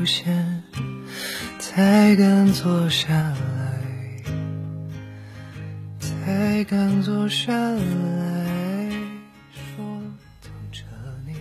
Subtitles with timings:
[0.00, 0.62] 出现，
[1.58, 3.82] 才敢坐下来，
[5.98, 8.90] 才敢坐下来
[9.52, 9.84] 说
[10.40, 10.82] 等着
[11.26, 11.34] 你。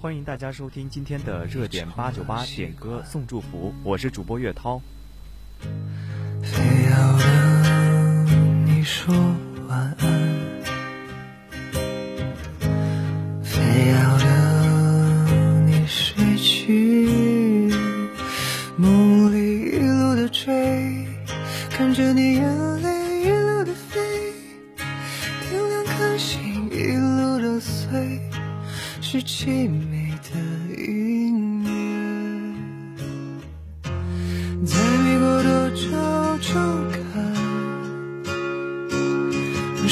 [0.00, 4.82] 欢迎大家收听今天的热点八九八点歌送祝福，我是主播岳涛。
[6.42, 9.14] 非要等你说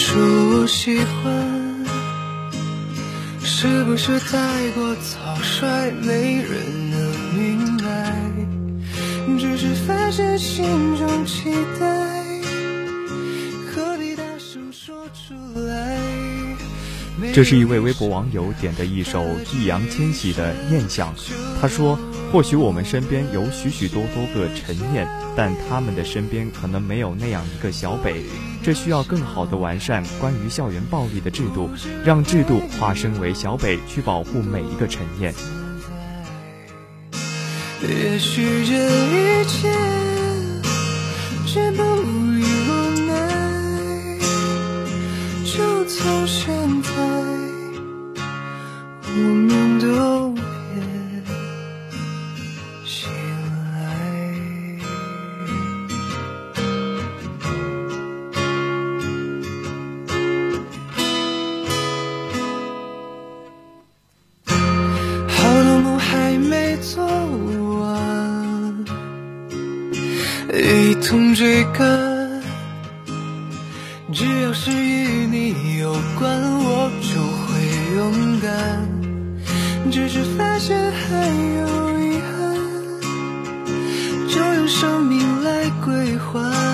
[0.09, 1.85] 说我喜欢，
[3.45, 6.99] 是不是太过草率，没人能
[7.37, 8.17] 明白？
[9.39, 10.65] 只是发现心
[10.97, 11.87] 中期待，
[13.67, 15.99] 何必大声说出来？
[17.35, 19.23] 这是一位微博网友点的一首
[19.53, 21.15] 易烊千玺的《念想》，
[21.61, 21.99] 他说
[22.33, 25.07] ：“或许我们身边有许许多多个陈念，
[25.37, 28.25] 但他们的身边可能没有那样一个小北。
[28.69, 31.71] 这需要更好的完善关于校园暴力的制度，
[32.05, 35.33] 让制度化身为小北，去保护每一个陈念。”
[37.81, 39.71] 也许这一切
[41.47, 44.19] 全不与无奈，
[45.47, 46.91] 就从现在，
[49.07, 50.38] 我们都
[70.55, 72.43] 一同追赶。
[74.13, 78.89] 只要是与你有关，我就会勇敢。
[79.91, 82.57] 只是发现还有遗憾，
[84.29, 86.68] 就用生命来归还。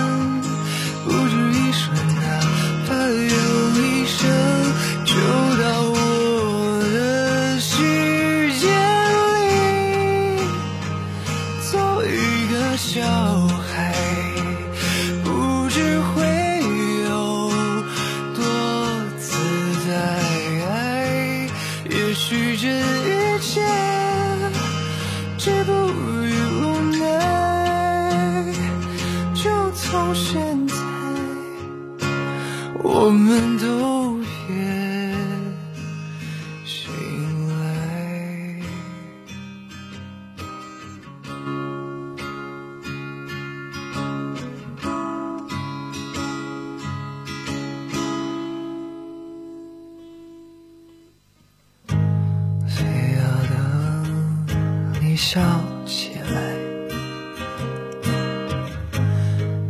[55.14, 55.41] 你笑
[55.86, 56.58] 起来，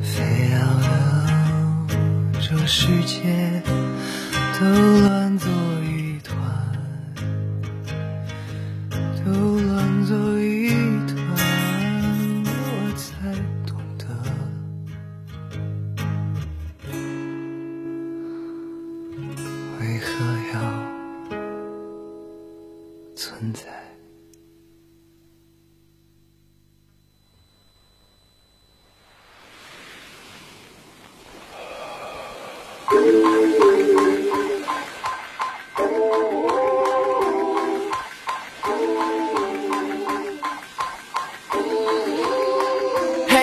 [0.01, 1.93] 非要等
[2.41, 3.63] 这世界
[4.59, 4.65] 都
[5.03, 5.53] 乱作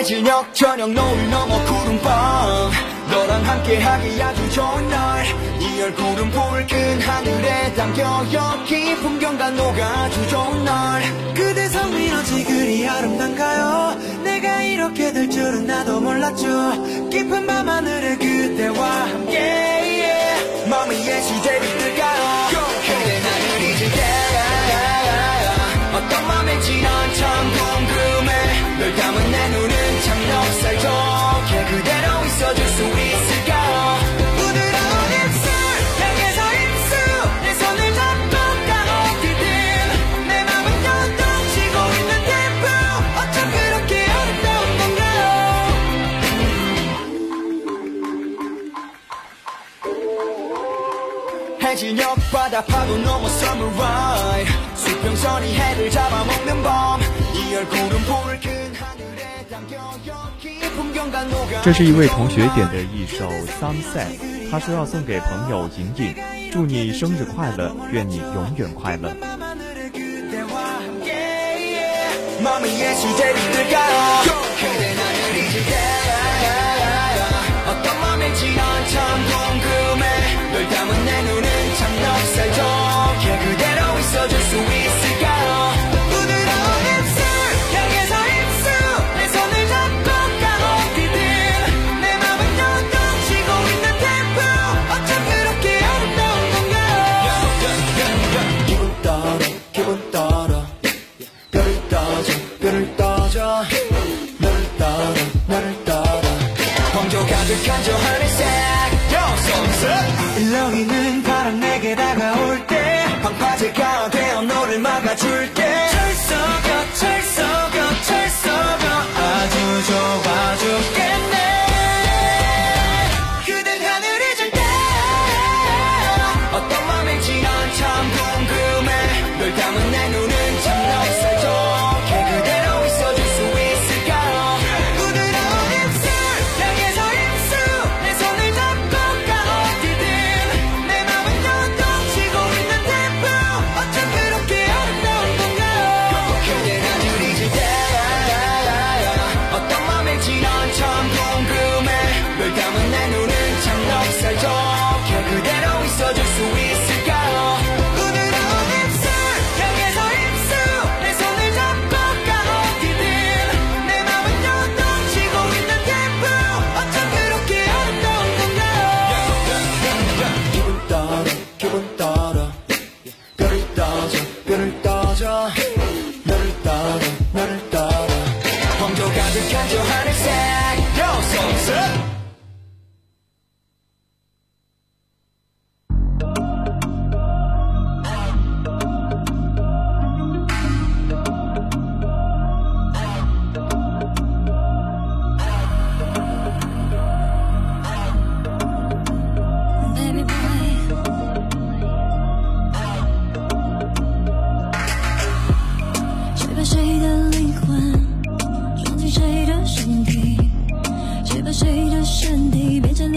[0.02, 2.70] 해질녘 저녁 노을 넘어 구름밤.
[3.10, 5.41] 너랑 함께하기 아주 좋은 날
[5.82, 11.02] 이 얼굴은 붉은 하늘에 담겨요 깊은 경가 녹아주 좋은 날.
[11.34, 14.22] 그대 성민 어찌 그리 아름단가요?
[14.22, 17.08] 내가 이렇게 될 줄은 나도 몰랐죠.
[17.10, 20.70] 깊은 밤하늘에 그대와 함께 yeah.
[20.70, 22.61] 마음이 예시대를 뜰까요
[52.61, 57.17] 파도 넘어 summer ride 수평선이 해를 잡아먹는 밤이
[61.63, 63.27] 这是一位同学点的一首《
[63.59, 66.15] Sunset》，他说要送给朋友莹莹，
[66.51, 69.15] 祝你生日快乐，愿你永远快乐。
[72.43, 74.21] 마음의 예술대로 들까요
[74.59, 75.71] 그대 나를 잊을 때
[77.67, 78.95] 어떤 맘인지 난 참
[79.25, 80.05] 궁금해
[80.53, 81.40] 널 담은 내 눈은 참 넉
[82.34, 84.81] 살적해 그대로 있어줄 수 있을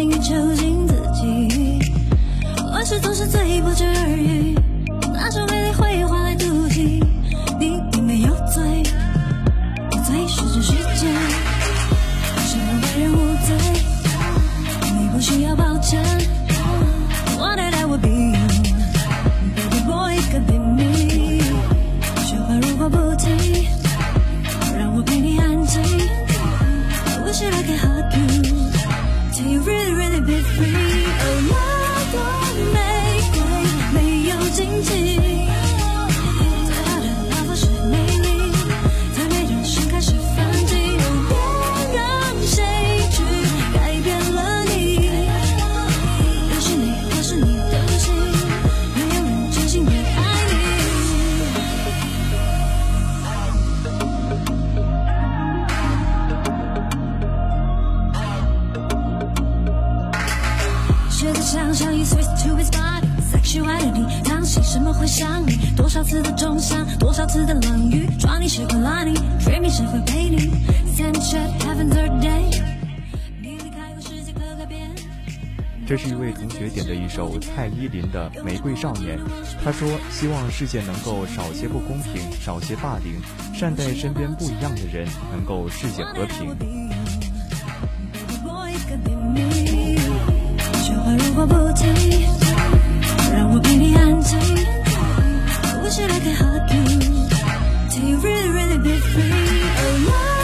[0.05, 1.79] 体变成另一囚禁自己？
[2.71, 4.55] 往事总是最不值而语，
[5.13, 7.03] 那种美丽会换来妒忌。
[7.59, 8.83] 你并没有罪，
[9.91, 11.07] 有罪是这世界，
[12.45, 13.55] 谁让别人无罪？
[14.99, 16.03] 你不需要抱歉。
[17.37, 18.47] Wanted I would be you,
[19.55, 21.41] baby boy could be me。
[22.25, 23.65] 说话如果不停，
[24.77, 25.81] 让我陪你安静。
[25.81, 28.25] I wish that I could hug you,
[65.75, 70.51] 多少次的重伤，多少次的冷雨，抓你是会拉你，dream 你是会陪你
[70.95, 72.61] ，Snapchat heaven day，
[73.41, 74.89] 你离开过世界可改变。
[75.87, 79.17] 这是一位同学点的一首蔡依林的《玫瑰少年》，
[79.63, 83.21] 他说希望世界能够少些不公平，少些霸凌，
[83.53, 86.55] 善待身边不一样的人，能够世界和平。
[91.17, 91.93] 如果不停，
[93.31, 94.54] 让我陪你安静。
[95.95, 96.89] I wish that I could hug you,
[97.89, 99.31] till you really really be free。
[100.09, 100.34] 哦，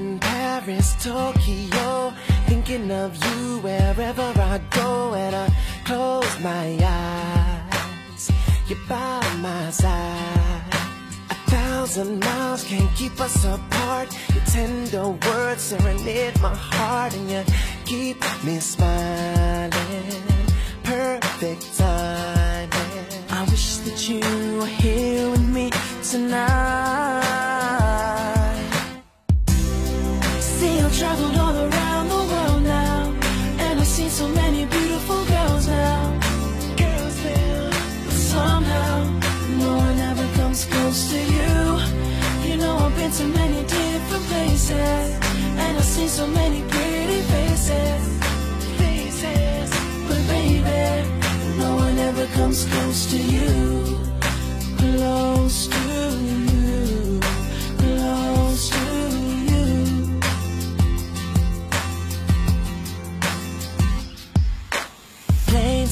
[0.00, 2.12] London, Paris, Tokyo.
[2.46, 5.48] Thinking of you wherever I go, and I
[5.84, 8.30] close my eyes.
[8.66, 10.62] You're by my side.
[11.30, 14.08] A thousand miles can't keep us apart.
[14.34, 17.42] Your tender words serenade my heart, and you
[17.84, 19.70] keep me smiling.
[20.82, 23.06] Perfect timing.
[23.30, 25.70] I wish that you were here with me
[26.02, 27.79] tonight.
[31.00, 33.10] Traveled all around the world now,
[33.64, 36.02] and I've seen so many beautiful girls now.
[36.76, 37.70] Girls now,
[38.04, 38.96] but somehow
[39.64, 41.54] no one ever comes close to you.
[42.46, 45.08] You know I've been to many different places,
[45.62, 48.02] and I've seen so many pretty faces.
[48.80, 49.70] Faces,
[50.06, 51.08] but baby,
[51.62, 53.48] no one ever comes close to you.
[54.76, 55.39] Close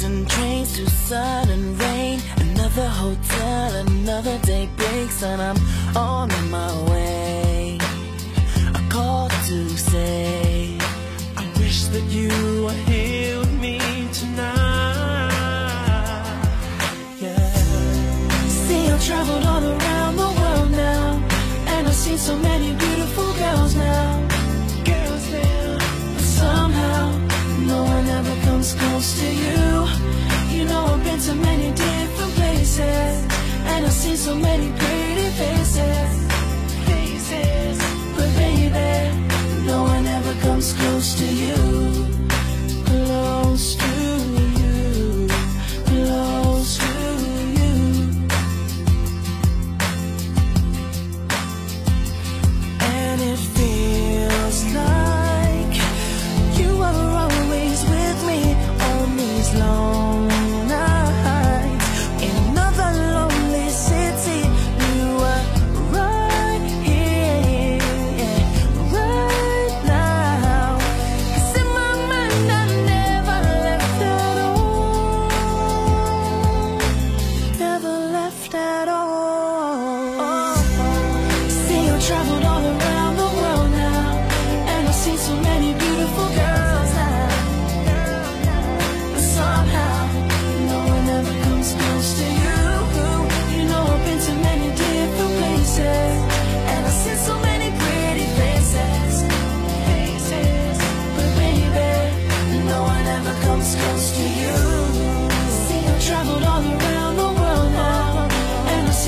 [0.09, 2.21] Trains to sun and rain.
[2.39, 5.59] Another hotel, another day breaks, and I'm
[5.95, 7.79] on my way.
[8.75, 10.79] I called to say,
[11.37, 13.79] I wish that you were here with me
[14.15, 15.29] tonight.
[17.21, 17.53] Yeah.
[18.65, 21.21] See, I've traveled all around the world now,
[21.67, 24.27] and I've seen so many beautiful girls now.
[24.85, 25.79] Girls now,
[26.15, 27.13] but somehow
[27.73, 29.88] no one ever comes close to you.
[31.21, 33.27] To many different places,
[33.73, 35.09] and I've seen so many pretty.
[35.39, 36.28] Faces,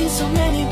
[0.01, 0.70] seen so many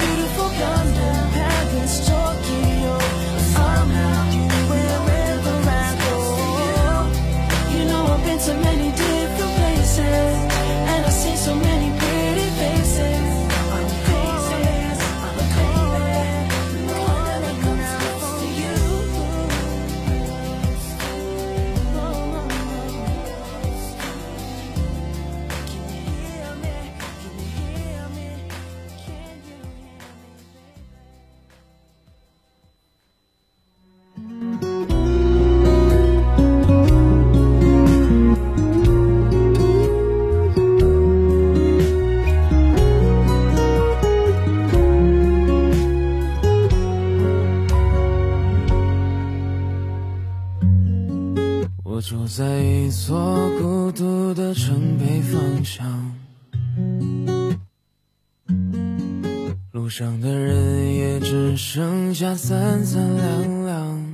[59.99, 64.07] 上的人也只剩下三三两两。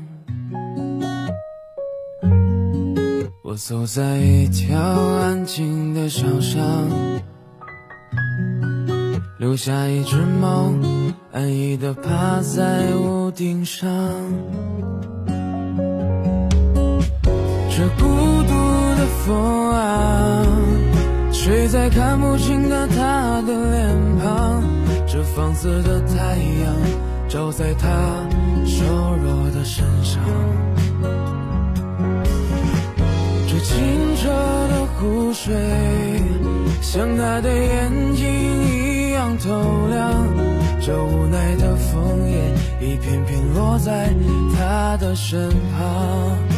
[3.43, 6.65] 我走在一条安静的小巷，
[9.39, 10.73] 留下一只猫
[11.35, 13.87] 安逸的趴在屋顶上。
[17.69, 18.07] 这孤
[18.45, 18.55] 独
[18.97, 20.47] 的风啊，
[21.31, 24.74] 吹在看不清的他的脸庞。
[25.15, 26.75] 这放肆的太阳，
[27.29, 27.89] 照在他
[28.67, 28.85] 瘦
[29.23, 30.21] 弱的身上。
[33.47, 35.55] 这清澈的湖水，
[36.83, 40.27] 像他的眼睛一样透亮。
[40.81, 44.13] 这无奈的枫叶，一片片落在
[44.59, 46.54] 他的身旁。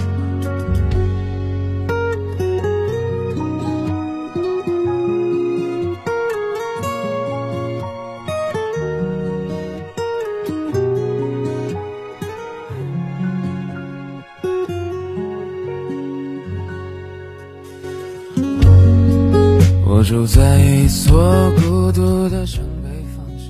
[19.97, 23.49] 我住在一所孤独的城北方向。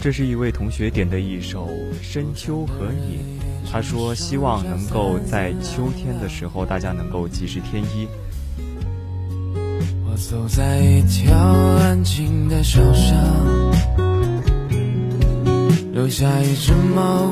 [0.00, 1.68] 这是一位同学点的一首
[2.02, 3.20] 《深秋和你》，
[3.70, 8.08] 他说希望能够在秋天的时候，大家能够及时添衣。
[10.10, 13.16] 我走在一条安静的小巷，
[15.92, 17.30] 留下一只猫，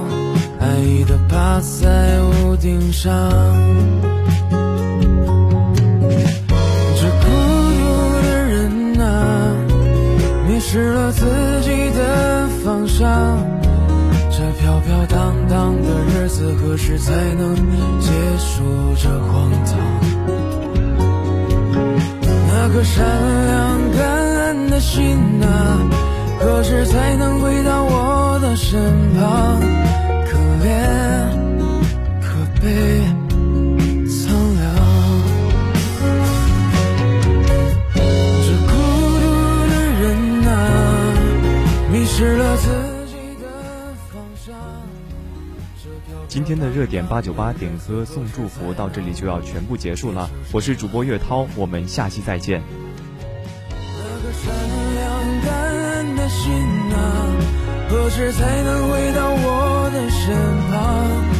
[0.60, 3.10] 安逸的趴在屋顶上。
[10.72, 11.26] 失了自
[11.62, 13.08] 己的方向，
[14.30, 17.56] 这飘飘荡荡的日子何时才能
[17.98, 19.76] 结束这荒唐？
[22.46, 23.04] 那颗善
[23.48, 24.06] 良感
[24.44, 25.90] 恩的心啊，
[26.38, 27.59] 何时才能回
[46.80, 52.62] 热点八九八点歌送祝福到这里就要全部结束了，我是主播岳涛，我们下期再见。
[57.90, 60.34] 何时才能回到我的身
[60.70, 61.39] 旁？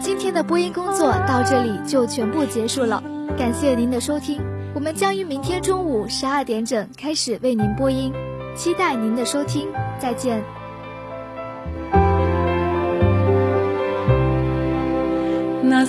[0.00, 3.02] 今天的播音工作到这里就全部结束了，
[3.38, 4.40] 感谢您的收听，
[4.74, 8.12] 我们将于明天中午十二点整开始为您播音，
[8.56, 10.42] 期待您的收听，再见。
[15.62, 15.84] 那